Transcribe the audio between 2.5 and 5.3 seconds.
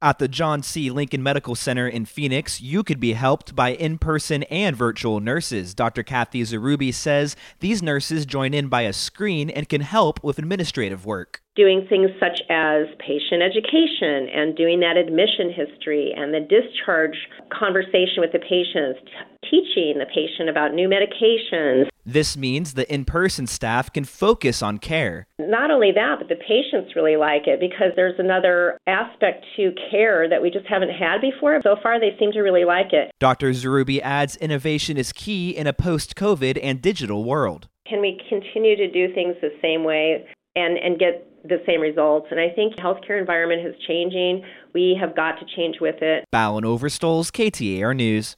you could be helped by in person and virtual